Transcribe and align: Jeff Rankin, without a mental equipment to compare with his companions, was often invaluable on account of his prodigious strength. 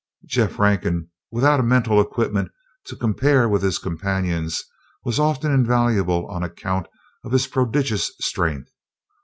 Jeff 0.25 0.57
Rankin, 0.57 1.11
without 1.31 1.59
a 1.59 1.63
mental 1.63 2.01
equipment 2.01 2.49
to 2.85 2.95
compare 2.95 3.47
with 3.47 3.61
his 3.61 3.77
companions, 3.77 4.63
was 5.05 5.19
often 5.19 5.51
invaluable 5.51 6.25
on 6.25 6.41
account 6.41 6.87
of 7.23 7.31
his 7.31 7.45
prodigious 7.45 8.11
strength. 8.19 8.71